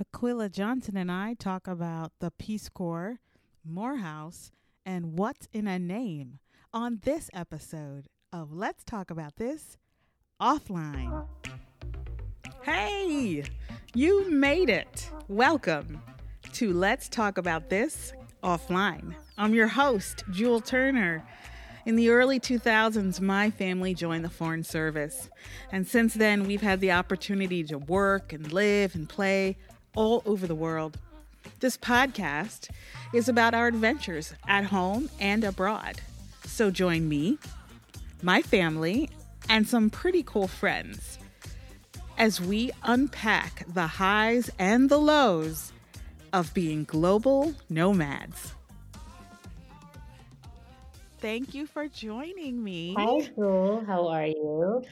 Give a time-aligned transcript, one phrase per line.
[0.00, 3.18] Aquila Johnson and I talk about the Peace Corps,
[3.64, 4.52] Morehouse,
[4.86, 6.38] and what's in a name
[6.72, 9.76] on this episode of Let's Talk About This
[10.40, 11.26] Offline.
[12.62, 13.42] Hey,
[13.92, 15.10] you made it.
[15.26, 16.00] Welcome
[16.52, 18.12] to Let's Talk About This
[18.44, 19.16] Offline.
[19.36, 21.26] I'm your host, Jewel Turner.
[21.86, 25.28] In the early 2000s, my family joined the Foreign Service.
[25.72, 29.56] And since then, we've had the opportunity to work and live and play
[29.94, 30.98] all over the world.
[31.60, 32.68] This podcast
[33.12, 36.00] is about our adventures at home and abroad.
[36.44, 37.38] So join me,
[38.22, 39.10] my family,
[39.48, 41.18] and some pretty cool friends
[42.16, 45.72] as we unpack the highs and the lows
[46.32, 48.54] of being global nomads.
[51.20, 52.94] Thank you for joining me.
[52.96, 53.84] Hi, Jewel.
[53.86, 54.82] How are you?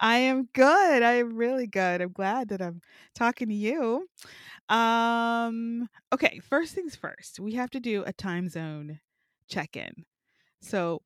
[0.00, 1.02] I am good.
[1.02, 2.00] I am really good.
[2.00, 2.80] I'm glad that I'm
[3.14, 4.08] talking to you.
[4.68, 7.40] Um okay, first things first.
[7.40, 9.00] We have to do a time zone
[9.48, 10.06] check-in.
[10.62, 11.02] So,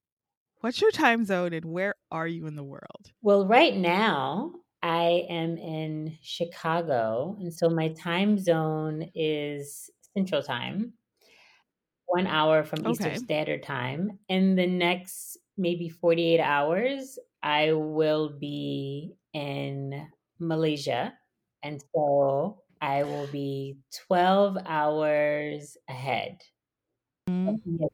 [0.61, 3.12] what's your time zone and where are you in the world?
[3.23, 10.95] Well, right now I am in Chicago, and so my time zone is Central Time,
[12.06, 14.19] one hour from Eastern Standard Time.
[14.29, 20.09] In the next maybe 48 hours, I will be in
[20.41, 21.14] Malaysia.
[21.62, 23.78] And so I will be
[24.09, 26.39] 12 hours ahead.
[27.31, 27.91] Mm, Yes,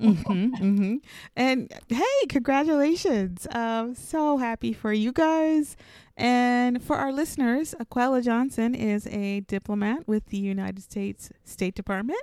[0.00, 0.58] Mhm.
[0.58, 1.00] Mhm.
[1.36, 3.46] And hey, congratulations.
[3.52, 5.76] Um so happy for you guys.
[6.16, 12.22] And for our listeners, Aquella Johnson is a diplomat with the United States State Department,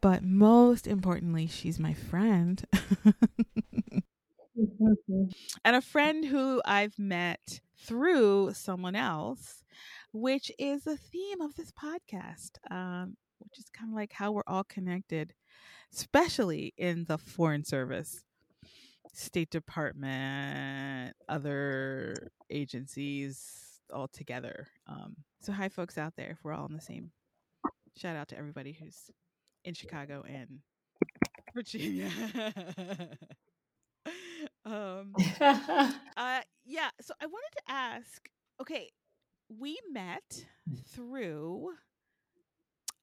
[0.00, 2.64] but most importantly, she's my friend.
[5.64, 9.62] and a friend who I've met through someone else,
[10.12, 14.42] which is the theme of this podcast, um, which is kind of like how we're
[14.46, 15.34] all connected,
[15.94, 18.24] especially in the Foreign Service,
[19.12, 24.68] State Department, other agencies all together.
[24.86, 26.30] Um, so, hi, folks out there.
[26.30, 27.12] If we're all in the same.
[27.96, 29.10] Shout out to everybody who's
[29.64, 30.60] in Chicago and
[31.54, 32.10] Virginia.
[34.66, 35.16] um,
[36.16, 36.90] uh, yeah.
[37.00, 38.28] So I wanted to ask.
[38.60, 38.90] Okay,
[39.48, 40.46] we met
[40.88, 41.74] through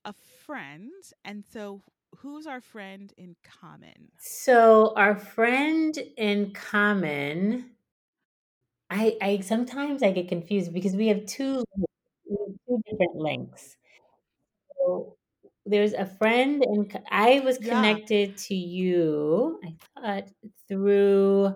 [0.06, 0.91] a friend,
[1.25, 1.84] and so
[2.18, 4.12] who's our friend in common?
[4.19, 7.75] So our friend in common,
[8.90, 11.63] I I sometimes I get confused because we have two
[12.68, 13.78] two different links.
[14.78, 15.18] So
[15.66, 17.69] there's a friend and I was Yeah.
[17.69, 19.78] connected to you, I
[20.22, 20.29] thought,
[20.68, 21.56] through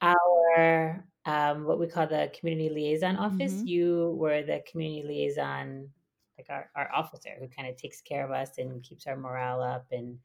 [0.00, 3.60] our um, what we call the community liaison office.
[3.60, 3.66] Mhm.
[3.66, 5.92] You were the community liaison,
[6.38, 9.62] like our, our officer who kind of takes care of us and keeps our morale
[9.62, 10.18] up and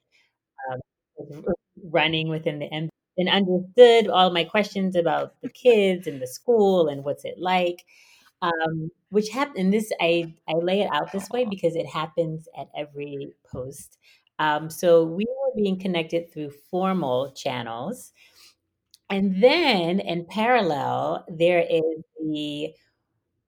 [0.72, 1.44] um,
[1.84, 6.88] running within the M and understood all my questions about the kids and the school
[6.90, 7.86] and what's it like.
[8.46, 9.74] Um, which happened.
[9.74, 13.98] This I I lay it out this way because it happens at every post.
[14.40, 18.12] Um, so we were being connected through formal channels,
[19.10, 22.74] and then in parallel there is the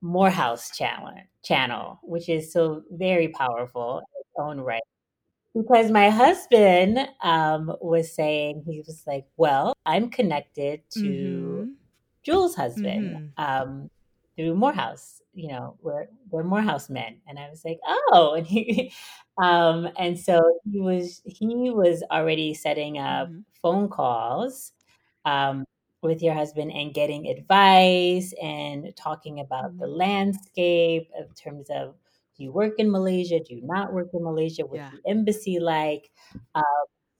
[0.02, 1.12] Morehouse channel,
[1.44, 4.82] channel, which is so very powerful in its own right.
[5.54, 11.76] Because my husband um, was saying, he was like, Well, I'm connected to Mhm.
[12.22, 13.32] Jules' husband Mhm.
[13.38, 13.90] um,
[14.38, 15.22] through Morehouse.
[15.34, 18.92] You know, we're we're Morehouse men, and I was like, oh, and he,
[19.42, 20.40] um, and so
[20.72, 23.44] he was he was already setting up Mhm.
[23.62, 24.72] phone calls
[25.24, 25.64] um,
[26.02, 29.96] with your husband and getting advice and talking about the Mhm.
[29.98, 31.96] landscape in terms of
[32.36, 33.40] do you work in Malaysia?
[33.40, 34.64] Do you not work in Malaysia?
[34.66, 34.90] What's Yeah.
[34.92, 36.10] the embassy like?
[36.54, 36.64] Um,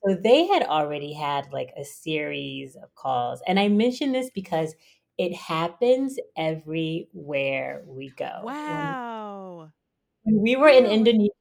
[0.07, 3.43] so they had already had like a series of calls.
[3.47, 4.75] And I mention this because
[5.19, 8.41] it happens everywhere we go.
[8.45, 9.71] Wow.
[10.23, 11.33] when we were in Indonesia,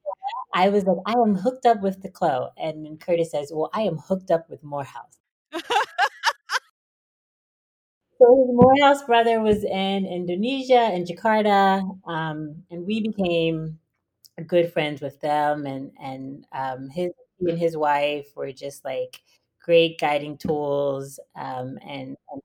[0.54, 2.50] I was like, I am hooked up with the Clo.
[2.56, 5.18] And then Curtis says, Well, I am hooked up with Morehouse.
[8.18, 13.78] So his Morehouse brother was in Indonesia, in Jakarta, um, and we became
[14.46, 19.20] good friends with them and and um, his he and his wife were just like
[19.62, 22.42] great guiding tools um, and and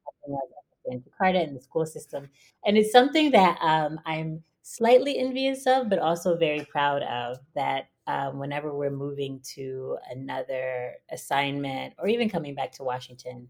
[0.91, 2.29] understand Jakarta and the school system.
[2.65, 7.37] And it's something that um, I'm slightly envious of, but also very proud of.
[7.55, 13.47] That um, whenever we're moving to another assignment or even coming back to Washington,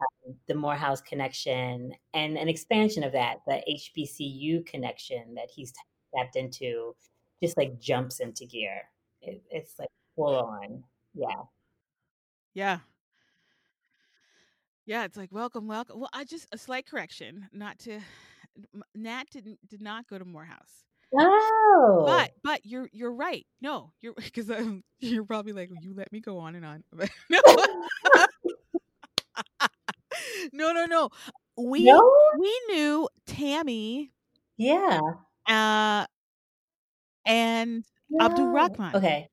[0.00, 5.72] um, the Morehouse connection and an expansion of that, the HBCU connection that he's
[6.16, 6.94] tapped into
[7.42, 8.82] just like jumps into gear.
[9.20, 10.84] It, it's like full on.
[11.14, 11.42] Yeah.
[12.54, 12.78] Yeah.
[14.90, 16.00] Yeah, it's like welcome, welcome.
[16.00, 18.00] Well, I just a slight correction, not to
[18.94, 20.84] Nat didn't did not go to Morehouse.
[21.14, 23.46] Oh, But but you're you're right.
[23.60, 26.84] No, you're because um, you're probably like you let me go on and on.
[27.30, 27.40] No.
[30.52, 31.10] no, no, no.
[31.56, 32.00] We no,
[32.32, 34.12] we knew Tammy
[34.56, 35.00] yeah,
[35.48, 36.06] uh
[37.26, 37.84] and
[38.20, 38.50] Abdul no.
[38.50, 38.94] Rahman.
[38.94, 39.28] Okay,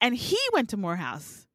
[0.00, 1.45] And he went to Morehouse.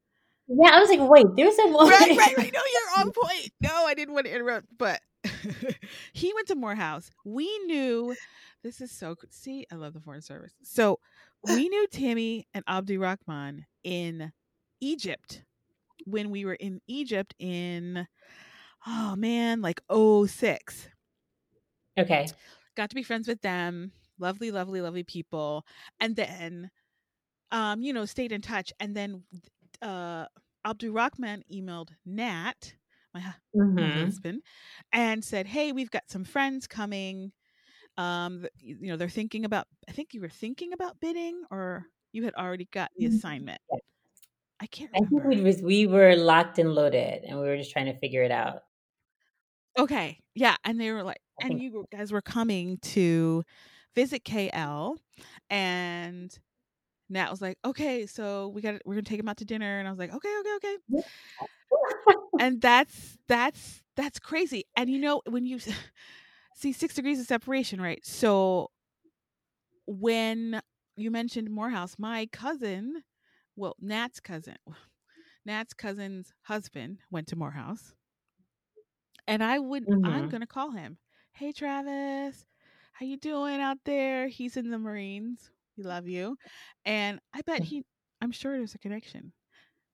[0.52, 0.70] Yeah.
[0.72, 1.90] I was like, wait, there's a woman.
[1.90, 2.52] Right, right, right.
[2.52, 3.50] No, you're on point.
[3.60, 5.00] No, I didn't want to interrupt, but
[6.12, 7.10] he went to Morehouse.
[7.24, 8.14] We knew
[8.62, 9.32] this is so good.
[9.32, 10.52] See, I love the Foreign Service.
[10.62, 10.98] So
[11.44, 14.32] we knew Tammy and Abdul Rahman in
[14.80, 15.42] Egypt
[16.06, 18.06] when we were in Egypt in
[18.86, 20.88] oh man, like 06.
[21.98, 22.26] Okay,
[22.76, 23.92] Got to be friends with them.
[24.18, 25.64] Lovely, lovely, lovely people.
[26.00, 26.70] And then
[27.50, 28.72] um, you know, stayed in touch.
[28.80, 29.22] And then
[29.82, 30.26] uh
[30.64, 32.74] Abdul Rahman emailed Nat,
[33.14, 34.22] my, Mhm.
[34.22, 34.42] husband,
[34.92, 37.32] and said, "Hey, we've got some friends coming.
[37.98, 39.68] Um, you know, they're thinking about.
[39.88, 43.06] I think you were thinking about bidding, or you had already got the Mhm.
[43.06, 43.60] assignment.
[43.70, 43.78] Yeah.
[44.60, 45.24] I can't I think remember.
[45.24, 48.30] we was we were locked and loaded, and we were just trying to figure it
[48.30, 48.62] out.
[49.78, 53.42] Okay, yeah, and they were like, and you guys were coming to
[53.94, 54.98] visit KL,
[55.48, 56.38] and
[57.12, 59.88] Nat was like, "Okay, so we got we're gonna take him out to dinner," and
[59.88, 60.76] I was like, "Okay, okay, okay."
[62.38, 64.64] and that's that's that's crazy.
[64.76, 65.58] And you know when you
[66.54, 68.04] see six degrees of separation right?
[68.04, 68.70] So
[69.86, 70.60] when
[70.96, 73.02] you mentioned morehouse my cousin
[73.56, 74.56] well nat's cousin
[75.44, 77.94] nat's cousin's husband went to morehouse.
[79.28, 80.28] And i would i'm Mhm.
[80.28, 80.98] gonna call him
[81.32, 82.46] hey travis
[82.94, 84.28] how you doing out there?
[84.28, 86.36] He's in the marines we love you
[86.84, 87.84] and i bet he
[88.20, 89.32] i'm sure there's a connection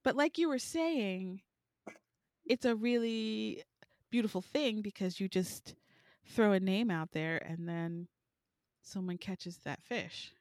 [0.05, 1.41] but like you were saying
[2.47, 3.63] it's a really
[4.11, 5.75] beautiful thing because you just
[6.27, 8.09] throw a name out there and then
[8.83, 10.33] someone catches that fish.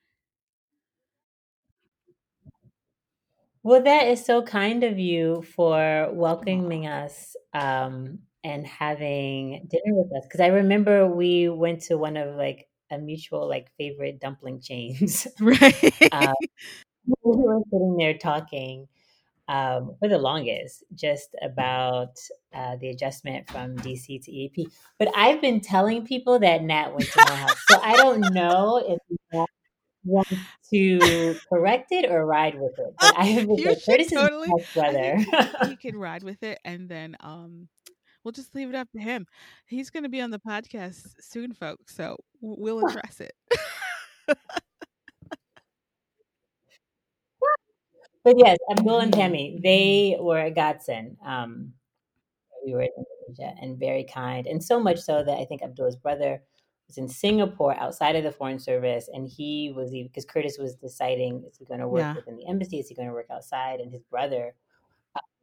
[3.63, 10.15] Well, that is so kind of you for welcoming us um, and having dinner with
[10.15, 10.25] us.
[10.25, 15.27] Because I remember we went to one of like a mutual like favorite dumpling chains.
[15.39, 15.93] Right.
[16.11, 16.33] um,
[17.05, 18.87] we were sitting there talking
[19.47, 22.17] um, for the longest, just about
[22.53, 24.67] uh, the adjustment from DC to EAP.
[24.99, 28.77] But I've been telling people that Nat went to my house, so I don't know
[28.85, 28.99] if
[29.33, 29.47] Nat
[30.03, 30.31] wants
[30.73, 32.93] to correct it or ride with it.
[32.99, 35.17] But I have been you like, totally best I brother.
[35.19, 35.25] think
[35.61, 37.69] he can ride with it and then um
[38.27, 39.25] we'll just leave it up to him.
[39.67, 43.31] He's going to be on the podcast soon folks, so we'll address it.
[48.25, 51.15] But yes, Abdul and Mhm, Tammy, they were a godsend.
[51.25, 51.71] Um,
[52.65, 52.89] we were in
[53.29, 56.43] Indonesia and very kind, and so much so that I think Abdul's brother
[56.87, 61.45] was in Singapore outside of the Foreign Service, and he was because Curtis was deciding
[61.49, 62.15] is he going to work Yeah.
[62.15, 64.53] within the embassy, is he going to work outside, and his brother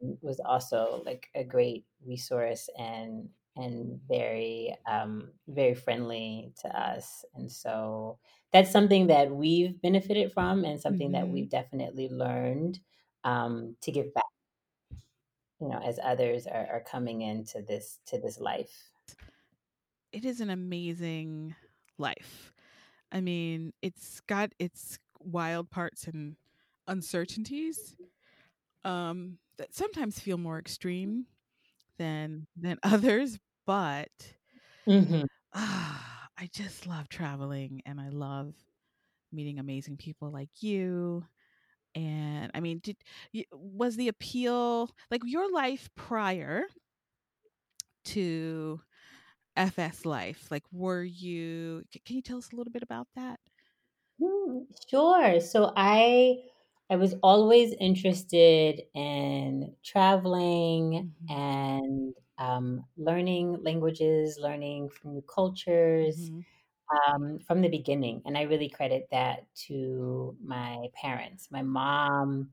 [0.00, 7.50] was also like a great resource and and very um, very friendly to us, and
[7.50, 8.18] so
[8.52, 11.30] that's something that we've benefited from, and something that Mhm.
[11.30, 12.80] we've definitely learned
[13.24, 14.24] um, to give back.
[15.60, 18.92] You know, as others are, are coming into this to this life.
[20.12, 21.56] It is an amazing
[21.98, 22.52] life.
[23.12, 26.36] I mean, it's got its wild parts and
[26.86, 27.96] uncertainties
[28.84, 31.26] um, that sometimes feel more extreme
[31.98, 34.36] than than others, but
[34.86, 38.54] hmm ah, I just love traveling and I love
[39.32, 41.26] meeting amazing people like you.
[41.94, 42.98] And I mean, did
[43.52, 46.64] was the appeal like your life prior
[48.04, 48.80] to
[49.56, 50.50] FS life?
[50.50, 51.84] Like, were you?
[52.04, 53.40] Can you tell us a little bit about that?
[54.20, 55.40] Mm, Sure.
[55.40, 56.44] So I
[56.90, 66.30] I was always interested in traveling hmm and um, learning languages, learning from new cultures
[66.30, 66.44] hmm
[67.08, 68.22] um, from the beginning.
[68.26, 71.50] And I really credit that to my parents.
[71.50, 72.52] My mom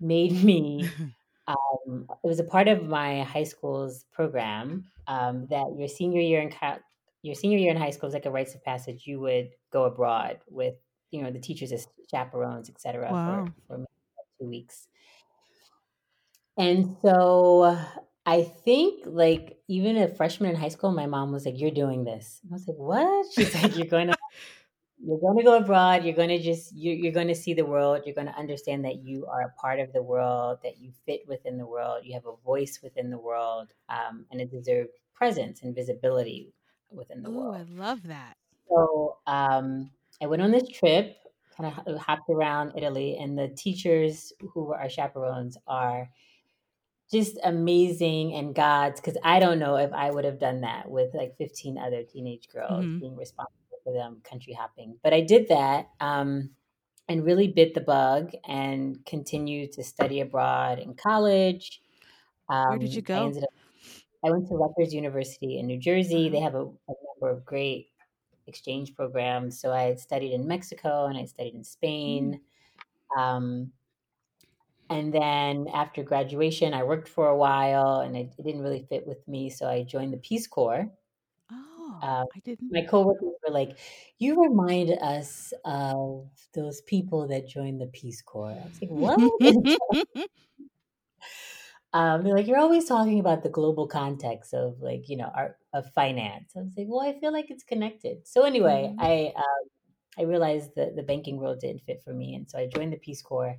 [0.00, 0.96] made me
[1.46, 6.40] um, it was a part of my high school's program um, that your senior year
[6.40, 6.78] in co-
[7.22, 9.06] your senior year in high school is like a rites of passage.
[9.06, 10.74] You would go abroad with
[11.10, 13.08] you know the teachers as chaperones, etc.
[13.08, 13.46] for wow.
[13.66, 13.84] for
[14.40, 14.88] two weeks.
[16.56, 17.78] And so
[18.26, 22.04] I think like even a freshman in high school, my mom was like, "You're doing
[22.04, 24.16] this." I was like, "What?" She's like, "You're going to
[25.04, 26.04] you're going to go abroad.
[26.04, 28.02] You're going to just you're, you're going to see the world.
[28.04, 31.22] You're going to understand that you are a part of the world, that you fit
[31.28, 32.02] within the world.
[32.04, 36.52] You have a voice within the world, um, and a deserved presence and visibility
[36.90, 37.56] within the Oh, world.
[37.56, 38.36] I love that.
[38.68, 41.16] So um, I went on this trip,
[41.56, 46.10] kind of hopped around Italy, and the teachers who were our chaperones are
[47.10, 51.14] just amazing and gods because I don't know if I would have done that with
[51.14, 53.00] like 15 other teenage girls Mhm.
[53.00, 54.98] being responsible for them country hopping.
[55.02, 56.50] But I did that um,
[57.08, 61.82] and really bit the bug and continued to study abroad in college.
[62.48, 63.24] Um, Where did you I go?
[63.24, 63.50] ended up.
[64.24, 66.28] I went to Rutgers University in New Jersey.
[66.30, 67.90] They have a, a number of great
[68.48, 69.60] exchange programs.
[69.60, 72.40] So I had studied in Mexico and I studied in Spain.
[73.18, 73.72] Um,
[74.90, 79.06] and then after graduation, I worked for a while and it, it didn't really fit
[79.06, 79.50] with me.
[79.50, 80.90] So I joined the Peace Corps.
[81.50, 82.70] Oh, Uh, I didn't.
[82.70, 83.78] my coworkers were like,
[84.18, 89.18] "You remind us of those people that joined the Peace Corps." I was like, "What?"
[91.92, 95.58] um, they're like, "You're always talking about the global context of like you know art
[95.72, 98.98] of finance." I was like, "Well, I feel like it's connected." So anyway, Mhm.
[98.98, 99.68] I um,
[100.18, 102.98] I realized that the banking world didn't fit for me, and so I joined the
[102.98, 103.56] Peace Corps.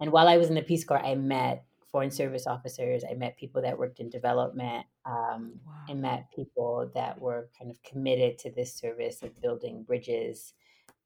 [0.00, 3.04] And while I was in the Peace Corps, I met foreign service officers.
[3.08, 4.86] I met people that worked in development.
[5.04, 5.88] Um, Wow.
[5.88, 10.54] I met people that were kind of committed to this service of building bridges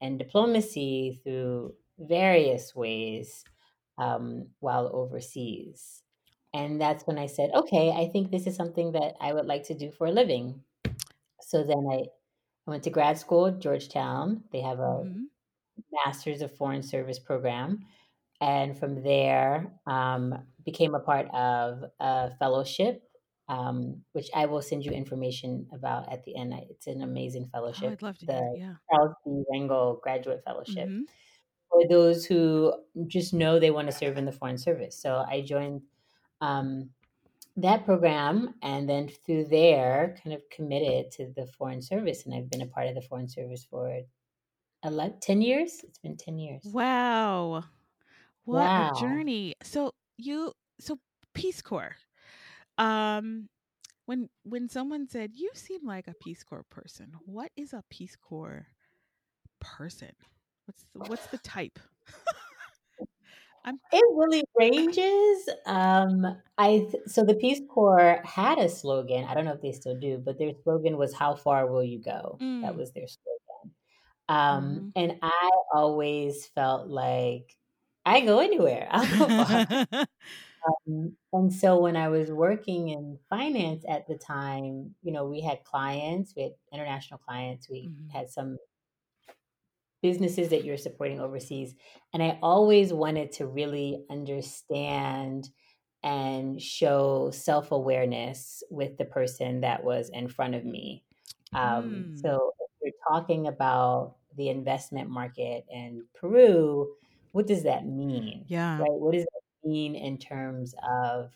[0.01, 3.45] and diplomacy through various ways
[3.99, 6.03] um, while overseas.
[6.57, 9.65] And that's when I said, okay, I think this is something that I would like
[9.65, 10.63] to do for a living.
[11.43, 11.99] So then I,
[12.67, 14.45] I went to grad school at Georgetown.
[14.53, 15.27] They have a Mhm.
[16.05, 17.87] Masters of Foreign Service program.
[18.41, 20.35] And from there, um,
[20.65, 23.03] became a part of a fellowship,
[23.49, 26.55] um, which I will send you information about at the end.
[26.71, 28.37] It's an amazing Oh, fellowship, I'd love to hear.
[28.37, 28.75] the Yeah.
[28.91, 29.43] Charles B.
[29.53, 31.03] Rangel Graduate Fellowship hmm
[31.71, 32.73] for those who
[33.09, 34.97] just know they want to serve in the Foreign Service.
[35.01, 35.83] So I joined
[36.41, 36.91] um,
[37.57, 42.27] that program and then through there kind of committed to the Foreign Service.
[42.27, 44.01] And I've been a part of the Foreign Service for
[44.85, 45.81] 11, 10 years.
[45.83, 46.63] It's been 10 years.
[46.65, 47.65] Wow.
[48.45, 49.55] What a journey.
[49.63, 50.99] So you so
[51.35, 51.97] Peace Corps.
[52.79, 53.49] Um
[54.05, 58.17] when when someone said you seem like a Peace Corps person, what is a Peace
[58.17, 58.69] Corps
[59.61, 60.13] person?
[60.67, 61.79] What's the, what's the type?
[63.67, 65.49] I'm It really ranges.
[65.67, 66.25] Um,
[66.59, 69.25] I th- so the Peace Corps had a slogan.
[69.25, 72.01] I don't know if they still do, but their slogan was "How far will you
[72.01, 73.75] go?" That mm, was their slogan.
[74.29, 74.93] Um, mhm.
[74.97, 77.59] and I always felt like
[78.07, 78.89] I go anywhere.
[78.93, 79.67] I'll go far.
[80.89, 85.41] Um, and so when I was working in finance at the time, you know, we
[85.41, 88.09] had clients, we had international clients, we Mhm.
[88.09, 88.59] had some
[90.03, 91.75] businesses that you're supporting overseas.
[92.13, 95.49] And I always wanted to really understand
[96.03, 101.05] and show self awareness with the person that was in front of me.
[101.55, 106.95] Um, Mm, so if you're talking about the investment market in Peru,
[107.33, 108.47] what does that mean?
[108.47, 108.79] yeah.
[108.79, 108.91] Right?
[108.93, 111.33] What does that mean in terms of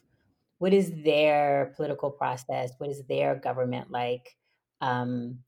[0.59, 2.73] what is their political process?
[2.79, 4.37] What is their government like?
[4.81, 5.41] Um,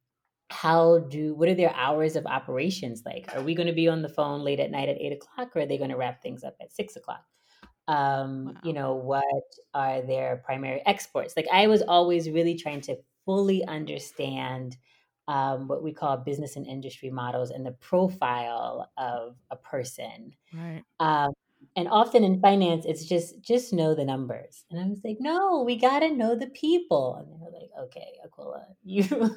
[0.52, 3.34] how do what are their hours of operations like?
[3.34, 5.60] Are we going to be on the phone late at night at eight o'clock, or
[5.60, 7.24] are they going to wrap things up at six o'clock?
[7.88, 9.24] Um, you know, what
[9.74, 11.34] are their primary exports?
[11.36, 14.76] Like I was always really trying to fully understand
[15.28, 20.32] um, what we call business and industry models and the profile of a person.
[20.52, 20.82] Right.
[21.00, 21.32] Um,
[21.76, 24.64] and often in finance, it's just just know the numbers.
[24.70, 27.16] And I was like, no, we got to know the people.
[27.16, 29.36] And they were like, okay, Aquila, you.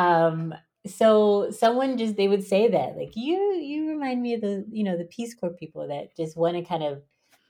[0.00, 0.54] Um,
[0.86, 4.82] so someone just they would say that like you you remind me of the you
[4.82, 7.02] know the Peace Corps people that just want to kind of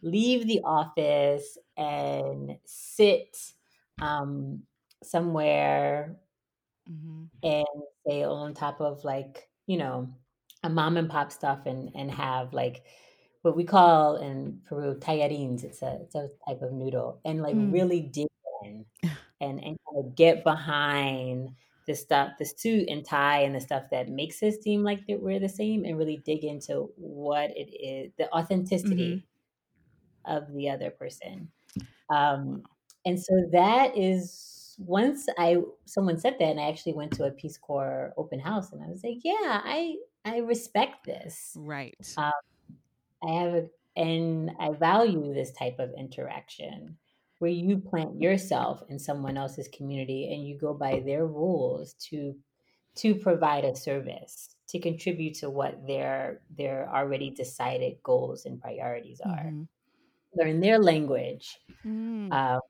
[0.03, 3.37] leave the office and sit
[4.03, 4.63] um,
[5.05, 6.17] somewhere
[6.91, 7.25] mm-hmm.
[7.45, 10.09] and stay on top of like you know
[10.65, 12.83] a mom and pop stuff and and have like
[13.43, 15.63] what we call in Peru tallarines.
[15.63, 17.73] It's a it's a type of noodle and like Mm.
[17.73, 18.27] really dig
[18.65, 18.85] in
[19.41, 21.55] and and kind of get behind
[21.91, 25.21] the stuff, the suit and tie and the stuff that makes us seem like that
[25.21, 29.27] we're the same, and really dig into what it is, the authenticity
[30.25, 31.51] of the other person.
[32.09, 32.63] Um,
[33.05, 37.31] and so that is once I someone said that, and I actually went to a
[37.31, 41.53] Peace Corps open house, and I was like, yeah, I I respect this.
[41.57, 42.15] Right.
[42.17, 42.33] Um,
[43.23, 46.97] I have a, and I value this type of interaction
[47.41, 52.37] where you plant yourself in someone else's community and you go by their rules to
[52.97, 59.21] to provide a service to contribute to what their their already decided goals and priorities
[59.25, 59.47] are.
[59.47, 59.63] Mm-hmm.
[60.35, 62.31] Learn their language, Mm.
[62.31, 62.61] uh,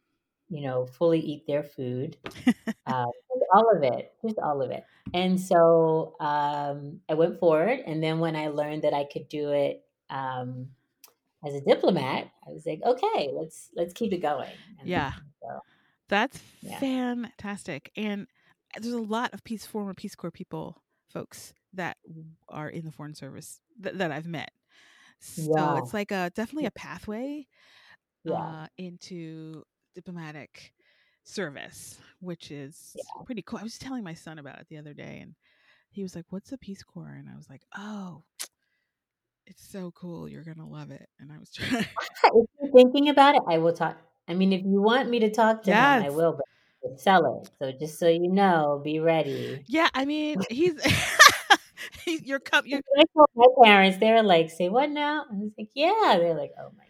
[0.49, 2.17] you know, fully eat their food,
[2.87, 3.07] uh,
[3.53, 4.85] all of it, just all of it.
[5.13, 9.51] And so um, I went forward, and then when I learned that I could do
[9.51, 10.69] it um,
[11.45, 14.63] as a diplomat, I was like, okay, let's let's keep it going.
[14.79, 15.13] And Yeah.
[15.43, 15.61] so,
[16.09, 16.81] That's Yeah.
[16.81, 17.93] fantastic.
[17.97, 18.29] And
[18.81, 21.99] there's a lot of Peace former Peace Corps people, folks, that
[22.49, 24.53] are in the Foreign Service th- that I've met.
[25.21, 25.77] So Yeah.
[25.77, 27.49] it's like a definitely a pathway
[28.25, 30.75] yeah, uh, into diplomatic
[31.25, 33.61] service, which is pretty cool.
[33.61, 35.37] I was telling my son about it the other day, and
[35.91, 38.25] he was like, "What's the Peace Corps?" And I was like, "Oh."
[39.47, 40.29] It's so cool.
[40.29, 41.09] You're to love it.
[41.19, 41.85] And I was trying.
[42.25, 43.99] if you're thinking about it, I will talk.
[44.29, 46.33] I mean, if you want me to talk to him, I will.
[46.83, 47.51] But sell it.
[47.59, 49.65] So just so you know, be ready.
[49.67, 50.81] yeah, I mean, he's.
[52.05, 52.81] he's you're, com- I
[53.17, 56.53] told my parents, they were like, "Say what now?" I was like, "Yeah." They're like,
[56.59, 56.85] "Oh my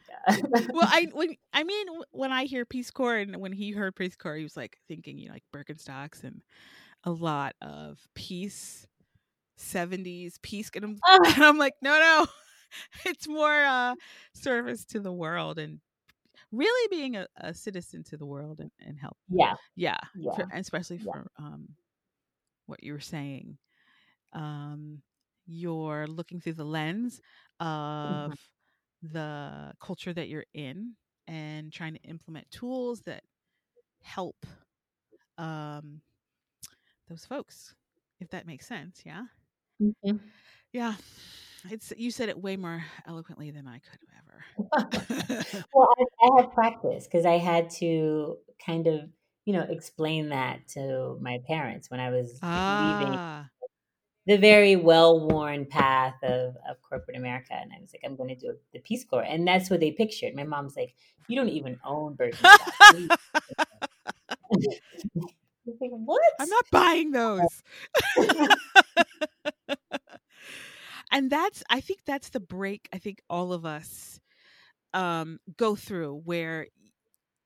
[0.54, 3.97] god." well, I when I mean when I hear Peace Corps and when he heard
[3.97, 6.42] Peace Corps, he was like thinking you know like Birkenstocks and
[7.04, 8.87] a lot of peace,
[9.60, 12.26] seventies peace, and I'm, Oh, and I'm like, no, no,
[13.06, 13.94] it's more uh,
[14.34, 15.80] service to the world and
[16.52, 19.16] really being a, a citizen to the world and, and help.
[19.28, 21.12] yeah, Yeah, yeah, for, especially yeah.
[21.12, 21.68] for um,
[22.66, 23.58] what you were saying.
[24.32, 25.02] Um,
[25.46, 27.20] you're looking through the lens
[28.04, 28.30] Mm-hmm.
[28.30, 28.36] of
[29.02, 30.94] the culture that you're in
[31.26, 33.22] and trying to implement tools that
[34.02, 34.46] help
[35.38, 36.00] um,
[37.08, 37.74] those folks,
[38.20, 39.02] if that makes sense.
[39.04, 39.24] Yeah.
[39.80, 40.20] Mhm.
[40.72, 40.94] Yeah.
[41.70, 44.44] It's you said it way more eloquently than I could have ever.
[45.75, 49.10] well, I, I had practice because I had to kind of,
[49.44, 53.49] you know, explain that to my parents when I was leaving ah.
[54.26, 57.52] the very well-worn path of, of corporate America.
[57.52, 59.22] And I was like, I'm going to do the Peace Corps.
[59.22, 60.34] And that's what they pictured.
[60.34, 60.94] My mom's like,
[61.28, 63.08] you don't even own Birkenstocks.
[65.78, 66.41] What are you talking about?" I was like, what?
[66.41, 67.63] I'm not buying those.
[71.13, 74.21] and that's I think that's the break I think all of us
[74.95, 76.67] um go through where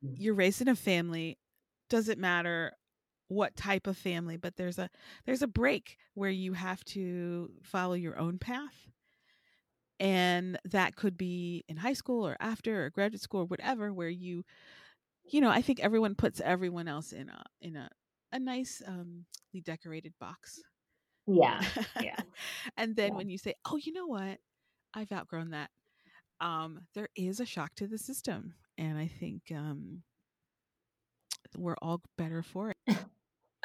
[0.03, 1.39] you're raised in a family
[1.91, 2.73] doesn't matter
[3.29, 4.91] what type of family but there's a
[5.27, 8.89] there's a break where you have to follow your own path
[10.01, 14.09] and that could be in high school or after or graduate school or whatever where
[14.09, 14.45] you
[15.25, 17.89] you know i think everyone puts everyone else in a in a
[18.35, 19.27] a nice um
[19.65, 20.61] decorated box
[21.27, 21.63] Yeah,
[21.99, 22.21] yeah.
[22.77, 23.17] and then Yeah.
[23.17, 24.39] when you say oh you know what
[24.95, 25.71] i've outgrown that
[26.41, 30.03] um there is a shock to the system and i think um
[31.57, 32.97] we're all better for it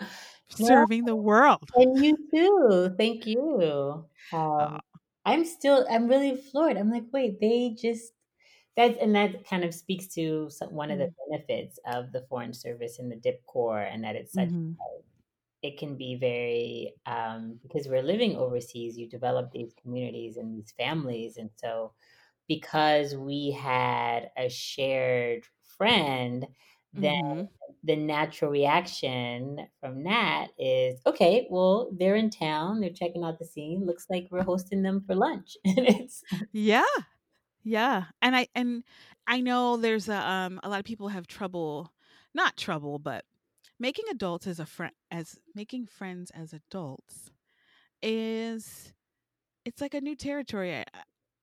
[0.58, 0.86] Yeah.
[0.88, 2.96] serving the world And you too.
[2.98, 4.06] Thank you.
[4.60, 4.80] Um, Aw.
[5.26, 6.78] I'm still, I'm really floored.
[6.78, 8.14] I'm like, wait, they just,
[8.80, 12.54] that's, and that kind of speaks to some, one of the benefits of the Foreign
[12.54, 14.80] Service and the DIP Corps, and that it's such, Mhm.
[15.62, 20.72] it can be very, um, because we're living overseas, you develop these communities and these
[20.78, 21.38] families.
[21.38, 21.94] And so,
[22.48, 25.46] because we had a shared
[25.78, 26.48] friend,
[26.96, 27.50] then Mhm.
[27.84, 33.46] the natural reaction from Nat is okay, well, they're in town, they're checking out the
[33.46, 33.86] scene.
[33.86, 35.58] Looks like we're hosting them for lunch.
[35.66, 36.84] And it's Yeah.
[37.70, 38.06] Yeah.
[38.22, 38.84] And I and
[39.28, 41.94] I know there's a um a lot of people have trouble
[42.34, 43.26] not trouble, but
[43.80, 47.32] making adults as a friend as making friends as adults
[48.02, 48.94] is
[49.66, 50.84] it's like a new territory.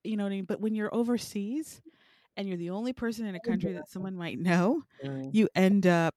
[0.05, 0.45] You know what I mean?
[0.47, 1.83] But when you're overseas
[2.37, 5.87] and you're the only person in a country that someone might know, Mm, you end
[5.87, 6.17] up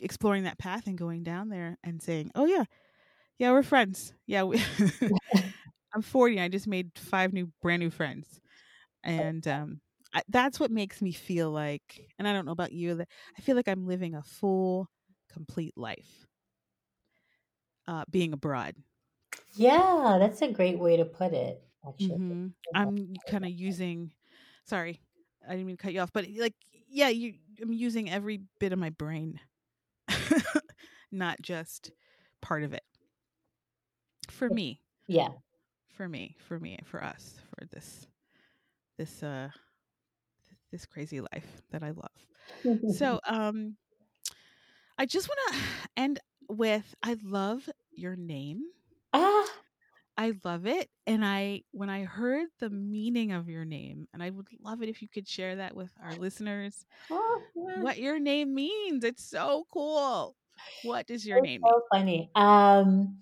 [0.00, 2.64] exploring that path and going down there and saying, "Oh yeah,
[3.38, 4.14] yeah, we're friends.
[4.26, 4.62] Yeah, we
[5.94, 6.40] I'm 40.
[6.40, 8.40] I just made five new, brand new friends,
[9.06, 9.82] and um,
[10.14, 12.12] I, that's what makes me feel like.
[12.18, 14.90] And I don't know about you, that I feel like I'm living a full,
[15.30, 16.26] complete life,
[17.86, 18.76] uh, being abroad.
[19.54, 22.20] yeah, that's a great way to put it, actually.
[22.24, 24.12] hmm I'm kind of using.
[24.64, 25.00] Sorry,
[25.46, 26.54] I didn't mean to cut you off, but like,
[26.88, 27.34] yeah, you.
[27.60, 29.40] I'm using every bit of my brain,
[31.12, 31.92] not just
[32.42, 32.84] part of it.
[34.28, 35.38] For me, Yeah.
[35.88, 38.06] for me, for me, for us, for this,
[38.98, 39.48] this, uh,
[40.70, 42.26] this crazy life that I love.
[42.86, 43.76] So, um,
[44.98, 45.60] I just want to
[45.96, 48.62] end with I love your name.
[49.12, 49.46] ah,
[50.18, 50.88] I love it.
[51.06, 54.88] And I, when I heard the meaning of your name, and I would love it
[54.88, 57.82] if you could share that with our listeners, oh, yeah.
[57.82, 59.04] what your name means.
[59.04, 60.36] It's so cool.
[60.82, 61.72] What does your It's name mean?
[61.72, 62.30] so funny.
[62.34, 63.18] Um,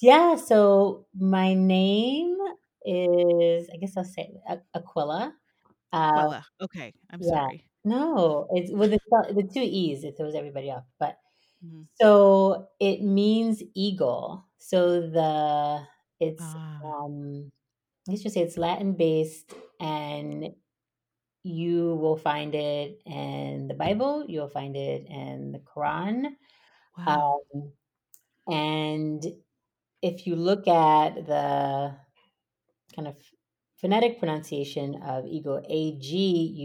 [0.00, 2.38] Yeah, so my name
[2.86, 4.32] is, I guess I'll say
[4.74, 5.34] Aquila.
[5.92, 6.44] Uh, Aquila.
[6.60, 7.48] Okay, I'm yeah.
[7.48, 7.68] sorry.
[7.84, 9.00] No, it's with the,
[9.34, 10.84] the two E's, it throws everybody off.
[11.00, 11.18] But
[11.60, 11.88] Mhm.
[11.94, 14.46] so it means eagle.
[14.58, 15.86] So the,
[16.20, 17.52] it's, Ah, um,
[18.08, 20.54] let's just say it's Latin based and
[21.44, 26.36] you will find it in the Bible, you'll find it in the Quran.
[26.96, 27.22] wow.
[27.52, 27.72] Um,
[28.48, 29.24] and
[30.02, 31.96] if you look at the
[32.94, 33.16] kind of
[33.76, 36.16] phonetic pronunciation of eagle, A G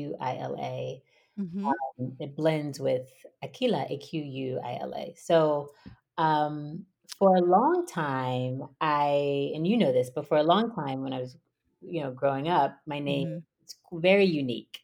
[0.04, 1.02] U I L A,
[1.38, 3.10] hmm um, it blends with
[3.44, 5.16] Aquila, A Q U I L A.
[5.18, 5.74] So
[6.18, 6.86] um,
[7.20, 11.14] for a long time, I, and you know this, but for a long time when
[11.14, 11.38] I was,
[11.82, 14.80] you know, growing up, my name hmm is very unique.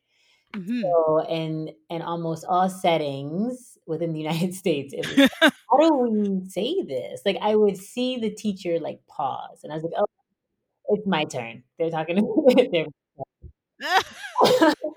[0.54, 5.26] hmm So in in almost all settings within the United States, it was
[5.72, 7.22] how do we say this?
[7.26, 10.06] Like I would see the teacher like pause, and I was like, oh,
[10.90, 11.64] it's my turn.
[11.78, 12.24] They're talking to
[12.56, 12.86] me.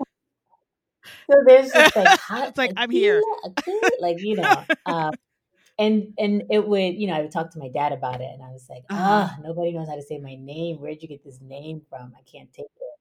[1.29, 3.21] so there's just like how it's like I'm here.
[3.99, 4.67] Like you know.
[4.85, 5.11] Um,
[5.79, 8.43] and and it would you know I would talk to my dad about it, and
[8.43, 10.77] I was like, ah, nobody knows how to say my name.
[10.79, 12.13] Where'd you get this name from?
[12.17, 12.99] I can't take it.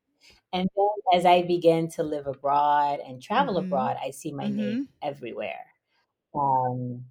[0.53, 0.89] And then
[1.21, 3.67] as I began to live abroad and travel Mhm.
[3.67, 4.89] abroad, I see my name Mhm.
[5.03, 5.67] everywhere.
[6.35, 7.07] Um,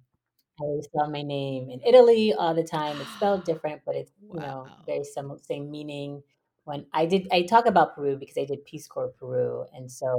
[0.60, 3.00] I spell my name in Italy all the time.
[3.00, 6.22] It's spelled different, but it's you know very similar, same meaning.
[6.64, 10.18] When I did, I talk about Peru because I did Peace Corps Peru, and so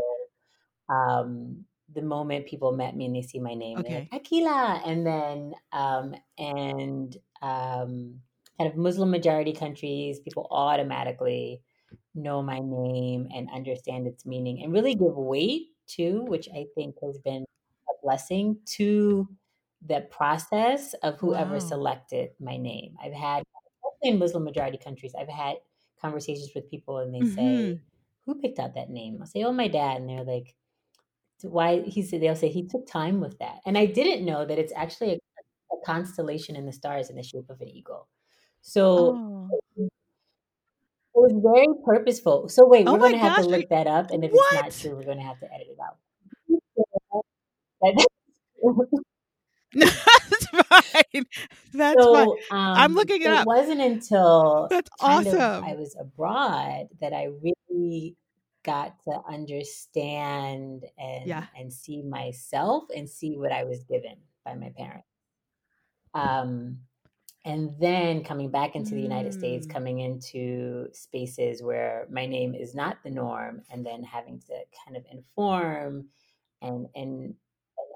[0.89, 4.11] um, the moment people met me and they see my name, they're like Okay.
[4.11, 8.21] Aquila, and then um, and um,
[8.57, 11.61] kind of Muslim majority countries, people automatically
[12.15, 16.95] know my name and understand its meaning and really give weight to, which I think
[17.03, 17.45] has been
[17.89, 19.27] a blessing to
[19.85, 21.59] the process of whoever Wow.
[21.59, 22.95] selected my name.
[23.01, 23.43] I've had,
[24.03, 25.57] in Muslim majority countries, I've had
[26.01, 27.25] conversations with people and they Mhm.
[27.25, 27.79] say,
[28.25, 29.17] Who picked out that name?
[29.21, 29.97] I'll say, Oh, my dad.
[30.01, 30.55] And they're like,
[31.43, 31.81] Why?
[31.83, 33.61] He said, They'll say, He took time with that.
[33.65, 35.17] And I didn't know that it's actually a,
[35.75, 38.07] a constellation in the stars in the shape of an eagle.
[38.61, 39.49] So Oh.
[41.15, 42.47] it was very purposeful.
[42.49, 43.47] So wait, Oh we're gonna have to gosh.
[43.51, 44.73] Are you, look that up, and if it's not what?
[44.73, 45.97] true, we're gonna have to edit it out.
[49.73, 51.25] That's fine.
[51.73, 52.27] That's fine.
[52.27, 53.47] so I'm um, looking it it up.
[53.47, 58.15] wasn't until That's of I was abroad that I really
[58.63, 61.45] got to understand and Yeah.
[61.55, 65.07] and see myself and see what I was given by my parents.
[66.13, 66.79] Um,
[67.45, 69.69] and then coming back into the United States, Mm.
[69.69, 74.53] coming into spaces where my name is not the norm, and then having to
[74.85, 76.09] kind of inform
[76.61, 77.35] and and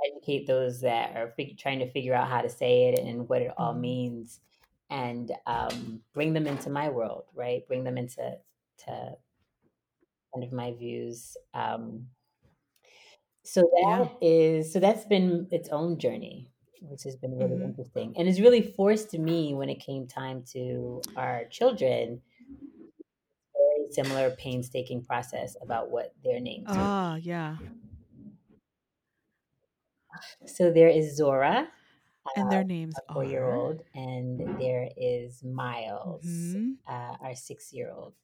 [0.08, 3.42] educate those that are fig- trying to figure out how to say it and what
[3.42, 3.82] it all Mhm.
[3.82, 4.42] means,
[4.90, 7.68] and um, bring them into my world, right?
[7.68, 8.40] Bring them into
[8.86, 9.18] to
[10.34, 11.36] kind of my views.
[11.54, 12.10] Um,
[13.44, 14.04] so Yeah.
[14.04, 17.66] that is so that's been its own journey, which has been really Mhm.
[17.66, 22.22] interesting, and it's really forced me when it came time to our children.
[23.54, 27.58] Very similar, painstaking process about what their names Ah, yeah.
[30.46, 31.72] So there is Zora,
[32.36, 36.78] And their names a four year old, and there is Miles, Mhm.
[36.88, 38.16] uh, our six year old.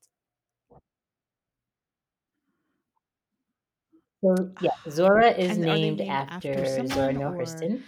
[4.24, 7.86] So yeah, Zora is And named named after after Zora Neale Hurston,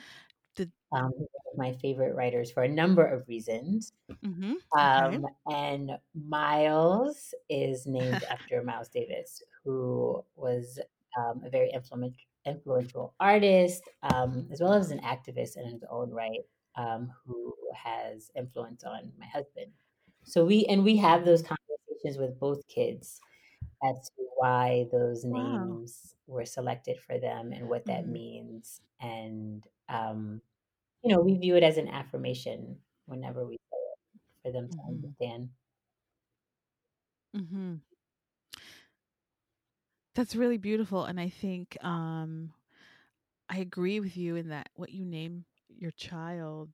[0.56, 0.72] the?
[0.92, 1.12] um,
[1.58, 3.94] my favorite writers for a number of reasons.
[4.22, 4.58] Mhm.
[4.98, 5.20] Okay.
[5.20, 10.80] Um, and Miles is named after Miles Davis, who was
[11.18, 16.12] um, a very influential influential artist, um, as well as an activist in his own
[16.12, 16.42] right,
[16.76, 19.74] um, who has influence on my husband.
[20.26, 23.20] So we and we have those conversations with both kids
[23.84, 25.80] as to why those Wow.
[25.80, 28.10] names were selected for them and what that Mhm.
[28.10, 30.42] means, and um,
[31.04, 34.00] you know, we view it as an affirmation whenever we say it
[34.44, 35.16] for them to Mhm.
[35.18, 35.52] understand.
[37.34, 37.82] Mhm.
[40.16, 42.54] That's really beautiful, and I think um,
[43.50, 46.72] I agree with you in that what you name your child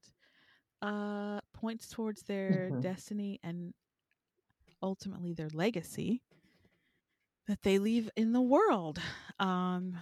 [0.82, 2.82] uh, points towards their Mhm.
[2.82, 3.74] destiny and
[4.80, 6.22] ultimately their legacy
[7.46, 9.00] that they leave in the world.
[9.38, 9.98] Um,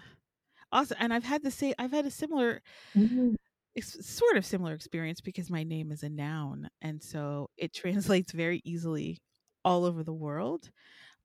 [0.73, 1.75] also, and I've had the same.
[1.79, 2.62] I've had a similar,
[2.94, 3.37] Mhm.
[3.77, 8.33] ex- sort of similar experience because my name is a noun, and so it translates
[8.33, 9.18] very easily
[9.64, 10.70] all over the world.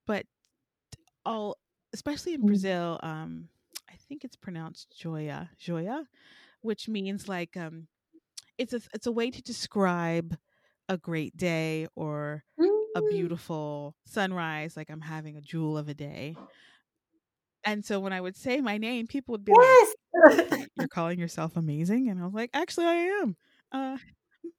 [0.07, 0.25] But
[1.25, 1.57] all,
[1.93, 2.45] especially in Mm.
[2.45, 3.49] Brazil, um,
[3.89, 6.05] I think it's pronounced joia, joia,
[6.61, 7.87] which means like um,
[8.57, 10.37] it's a it's a way to describe
[10.89, 12.43] a great day or
[12.95, 13.03] a Mm.
[13.03, 16.39] beautiful sunrise, like I'm having a jewel of a day.
[17.63, 19.81] And so when I would say my name, people would be like,
[20.15, 20.59] Yes.
[20.75, 23.37] "You're calling yourself amazing?" And I was like, "Actually, I am."
[23.71, 23.97] Uh,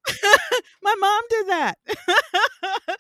[0.83, 1.79] my mom did that.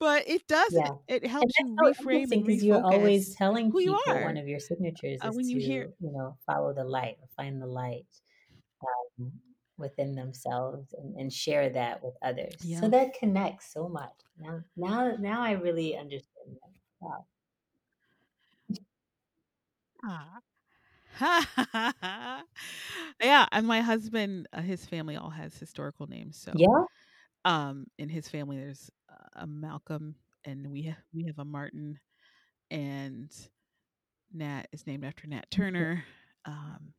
[0.00, 0.94] but it does Yeah.
[1.08, 4.24] it, it helps you reframe because you're always telling who you people are.
[4.24, 7.16] one of your signatures Uh, is when to, you hear you know, follow the light
[7.20, 8.06] or find the light
[9.18, 9.32] um,
[9.78, 12.56] within themselves and, and share that with others.
[12.80, 14.14] So that connects so much.
[14.38, 16.70] Now, now, now I really understand that.
[17.00, 17.26] Wow.
[20.02, 20.40] Ah.
[23.20, 26.36] yeah, and my husband, uh, his family all has historical names.
[26.36, 26.84] So, Yeah.
[27.44, 28.90] um, in his family, there's
[29.36, 32.00] a Malcolm, and we ha- we have a Martin,
[32.70, 33.30] and
[34.32, 36.04] Nat is named after Nat Turner,
[36.44, 36.94] um,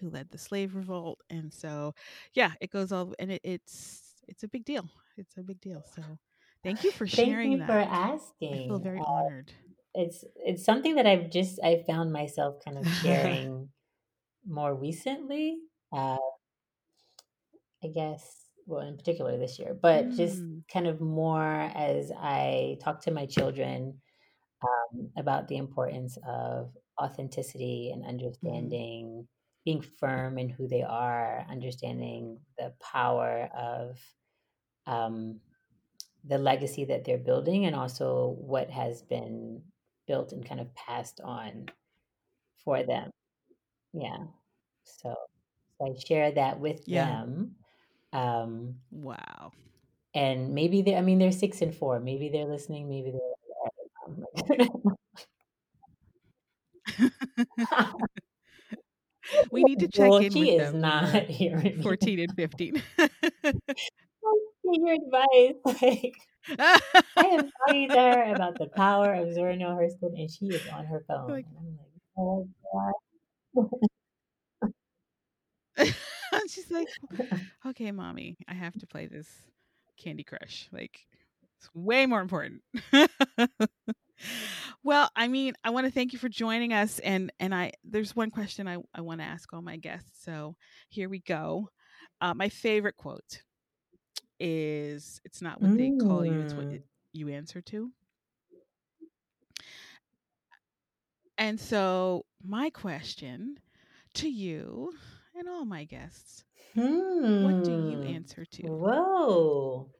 [0.00, 1.94] who led the slave revolt, and so
[2.34, 4.88] yeah, it goes all, and it, it's it's a big deal.
[5.16, 5.82] It's a big deal.
[5.82, 6.18] So,
[6.62, 7.40] thank you for sharing.
[7.42, 8.52] Thank you for asking.
[8.52, 9.52] I feel very honored.
[9.94, 13.70] It's it's something that I've just I found myself kind of sharing
[14.46, 15.60] more recently.
[15.92, 16.18] Uh,
[17.82, 22.78] I guess, well, in particular this year, but just Mm, kind of more as I
[22.82, 24.00] talk to my children
[24.62, 28.04] um, about the importance of authenticity and
[28.42, 29.28] mhm, understanding,
[29.64, 33.98] being firm in who they are, understanding the power of
[34.86, 35.40] um,
[36.24, 39.64] the legacy that they're building, and also what has been
[40.08, 41.66] built and kind of passed on
[42.64, 43.10] for them.
[43.92, 44.18] Yeah.
[44.84, 45.14] So,
[45.78, 47.06] so I share that with Yeah.
[47.06, 47.56] them.
[48.12, 49.52] Um, Wow.
[50.14, 52.00] and maybe they, I mean, they're six and four.
[52.00, 52.88] Maybe they're listening.
[52.88, 54.68] Maybe they're.
[59.50, 62.82] We need to check well, in she with is them not hearing 14 and 15.
[64.64, 66.16] Your advice, like
[66.58, 66.80] I
[67.16, 70.86] am talking to her about the power of Zora Neale Hurston, and she is on
[70.86, 72.48] her phone, like, and I'm like, oh
[76.48, 76.88] she's like,
[77.66, 79.28] okay, mommy, I have to play this
[80.02, 80.68] Candy Crush.
[80.72, 81.06] Like,
[81.58, 82.62] it's way more important.
[84.82, 88.16] well, I mean, I want to thank you for joining us, and and I there's
[88.16, 90.24] one question I I want to ask all my guests.
[90.24, 90.56] So
[90.88, 91.68] here we go.
[92.20, 93.42] Uh, my favorite quote
[94.40, 96.82] is, "It's not what they call you; it's what Mm.
[97.12, 97.92] you answer to."
[101.38, 103.58] And so, my question
[104.14, 104.92] to you
[105.34, 106.44] and all my guests
[107.38, 108.02] what do you Hmm.
[108.02, 108.62] answer to?
[108.68, 109.90] Whoa.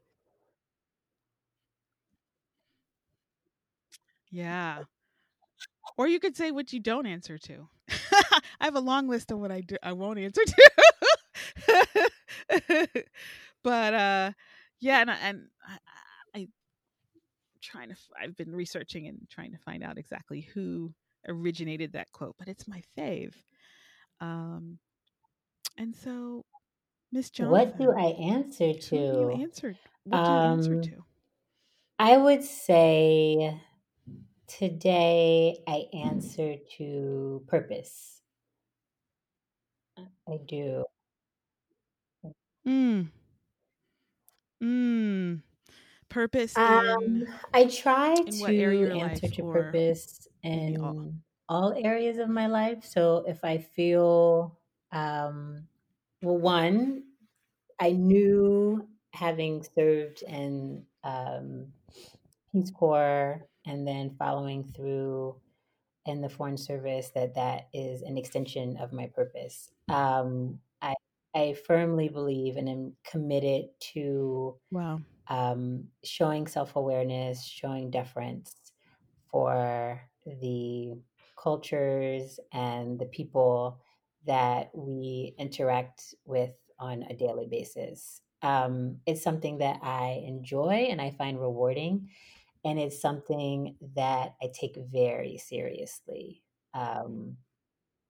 [4.31, 4.85] Yeah.
[5.96, 7.68] Or you could say what you don't answer to.
[8.61, 10.70] I have a long list of what I do I won't answer to.
[13.62, 14.33] but uh
[14.81, 15.79] yeah, and I, and I,
[16.40, 16.49] I
[17.61, 20.92] trying to i've been researching and trying to find out exactly who
[21.27, 23.35] originated that quote, but it's my fave.
[24.21, 24.79] Um
[25.77, 26.44] and so
[27.12, 29.31] Miss John, What do I answer you to?
[29.40, 31.05] answer what do you answer Um, to?
[31.99, 33.61] I would say
[34.47, 38.23] today I answer to purpose.
[40.29, 40.85] I do.
[42.66, 43.09] Mm.
[44.62, 45.42] Mm.
[46.09, 50.90] Purpose Um, in I try in what area to answer to purpose maybe all?
[51.01, 52.85] in all areas of my life.
[52.85, 54.59] So if I feel,
[54.92, 55.66] um,
[56.23, 57.05] well, one,
[57.79, 61.66] I knew having served in um,
[62.53, 65.37] Peace Corps and then following through
[66.07, 69.71] in the Foreign Service that that is an extension of my purpose.
[69.88, 70.59] Um,
[71.38, 75.01] I firmly believe and am committed to Wow.
[75.29, 78.55] um, showing self awareness, showing deference
[79.31, 80.94] for the
[81.37, 83.81] cultures and the people
[84.27, 88.22] that we interact with on a daily basis.
[88.42, 92.11] Um, it's something that I enjoy and I find rewarding,
[92.64, 96.42] and it's something that I take very seriously.
[96.74, 97.37] Um,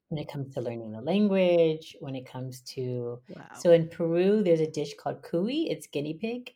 [0.09, 3.64] when it comes to learning the language, when it comes to Wow.
[3.64, 5.66] so in Peru, there's a dish called cuy.
[5.71, 6.55] It's guinea pig,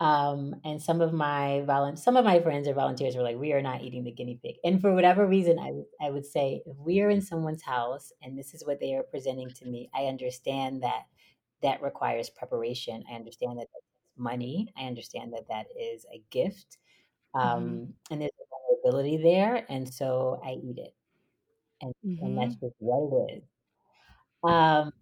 [0.00, 3.52] um, and some of my volun some of my friends or volunteers were like, "We
[3.52, 6.62] are not eating the guinea pig." And for whatever reason, I would I would say,
[6.66, 9.90] if we are in someone's house and this is what they are presenting to me,
[9.94, 11.04] I understand that
[11.62, 13.04] that requires preparation.
[13.10, 14.72] I understand that that's money.
[14.76, 16.78] I understand that that is a gift,
[17.42, 17.80] Mhm.
[17.80, 20.96] um, and there's a vulnerability there, and so I eat it,
[21.82, 22.62] and and that's Mhm.
[22.62, 23.44] just what it is.
[24.42, 24.92] Um,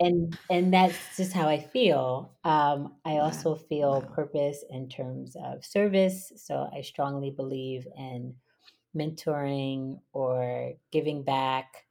[0.00, 2.38] and and that's just how I feel.
[2.44, 6.32] Um, I also feel purpose in terms of service.
[6.36, 8.36] So I strongly believe in
[8.96, 11.86] mentoring or giving back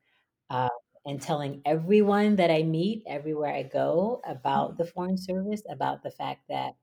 [0.50, 0.69] uh,
[1.06, 6.12] and telling everyone that I meet, everywhere I go, about the Foreign Service, about the
[6.12, 6.76] fact that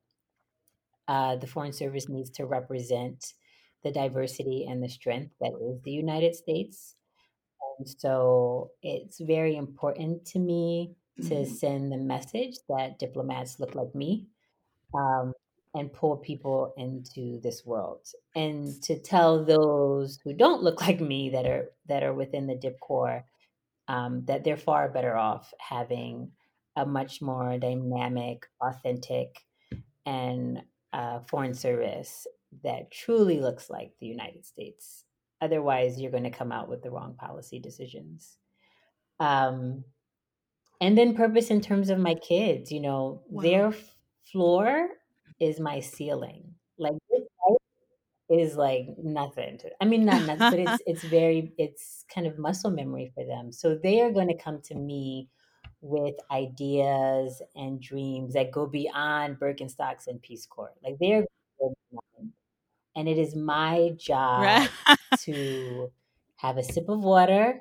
[1.08, 3.34] uh, the Foreign Service needs to represent
[3.82, 6.96] the diversity and the strength that is the United States.
[7.78, 11.46] And so it's very important to me to Mhm.
[11.46, 14.28] send the message that diplomats look like me
[14.94, 15.32] um,
[15.74, 21.30] and pull people into this world and to tell those who don't look like me
[21.30, 23.24] that are that are within the dip corps
[23.88, 26.32] um, that they're far better off having
[26.76, 29.40] a much more dynamic authentic
[30.06, 30.62] and
[30.92, 32.26] uh, foreign service
[32.64, 35.03] that truly looks like the united states
[35.44, 38.38] otherwise you're going to come out with the wrong policy decisions
[39.20, 39.84] um,
[40.80, 43.68] and then purpose in terms of my kids, you know, their Wow.
[43.68, 43.96] f-
[44.32, 44.88] floor
[45.40, 46.54] is my ceiling.
[46.78, 47.22] Like this
[48.30, 52.38] is like nothing to, I mean not nothing, but it's it's very it's kind of
[52.38, 53.52] muscle memory for them.
[53.52, 55.28] So they are going to come to me
[55.82, 60.74] with ideas and dreams that go beyond Birkenstocks and Peace Corps.
[60.82, 61.24] Like they're
[62.96, 63.90] and it is my
[64.36, 64.68] right.
[64.68, 64.70] job
[65.24, 65.92] to
[66.36, 67.60] have a sip of water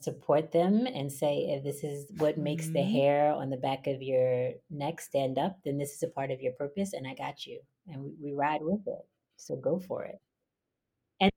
[0.00, 2.92] support them and say if this is what makes the Mhm.
[2.92, 6.40] hair on the back of your neck stand up then this is a part of
[6.40, 7.60] your purpose and i got you.
[7.86, 9.04] And we, we ride with it.
[9.36, 10.20] So go for it.
[11.20, 11.30] And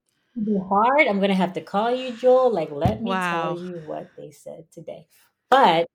[0.45, 1.07] be hard.
[1.07, 4.71] I'm gonna have to call you joel like let me tell you what they said
[4.71, 5.07] today.
[5.49, 5.87] But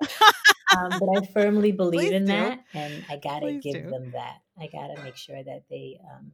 [0.70, 2.32] um, but i firmly believe in do.
[2.32, 3.90] that and i gotta Please give do.
[3.90, 6.32] them that i gotta make sure that they um,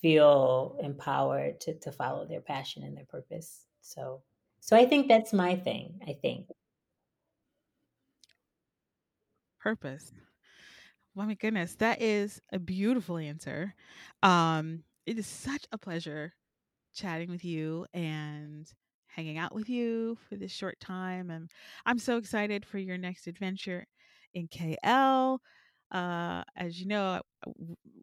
[0.00, 4.22] feel empowered to, to follow their passion and their purpose so
[4.60, 6.48] so i think that's my thing i think
[9.58, 10.12] Purpose.
[11.16, 13.74] Oh my goodness, that is a beautiful answer.
[14.22, 16.34] Um, it is such a pleasure
[16.94, 18.70] chatting with you and
[19.16, 21.30] hanging out with you for this short time.
[21.30, 21.50] And
[21.86, 23.86] I'm so excited for your next adventure
[24.34, 25.38] in KL.
[25.90, 27.22] Uh, as you know,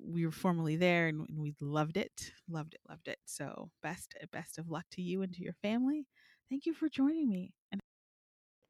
[0.03, 3.19] we were formerly there and, and we loved it, loved it, loved it.
[3.25, 6.07] So best, best of luck to you and to your family.
[6.49, 7.53] Thank you for joining me.
[7.71, 7.79] And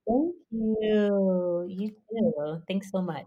[0.06, 1.66] Thank you.
[1.70, 2.62] You too.
[2.68, 3.26] Thanks so much.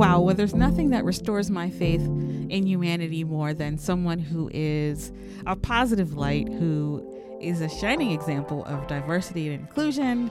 [0.00, 5.12] Wow, well, there's nothing that restores my faith in humanity more than someone who is
[5.44, 10.30] a positive light, who is a shining example of diversity and inclusion,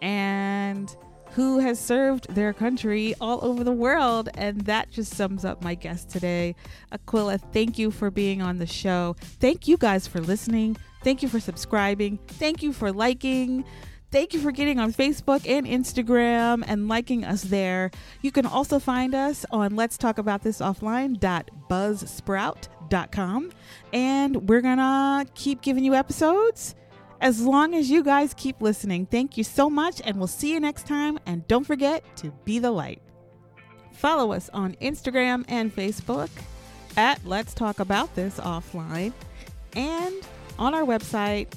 [0.00, 0.96] and
[1.32, 4.30] who has served their country all over the world.
[4.38, 6.54] And that just sums up my guest today.
[6.90, 9.16] Aquila, thank you for being on the show.
[9.20, 10.78] Thank you guys for listening.
[11.04, 12.18] Thank you for subscribing.
[12.26, 13.66] Thank you for liking.
[14.12, 17.92] Thank you for getting on Facebook and Instagram and liking us there.
[18.22, 23.52] You can also find us on let's talk about this offline.buzzsprout.com.
[23.92, 26.74] And we're going to keep giving you episodes
[27.20, 29.06] as long as you guys keep listening.
[29.06, 31.20] Thank you so much, and we'll see you next time.
[31.26, 33.00] And don't forget to be the light.
[33.92, 36.30] Follow us on Instagram and Facebook
[36.96, 39.12] at Let's Talk About This Offline
[39.74, 40.16] and
[40.58, 41.52] on our website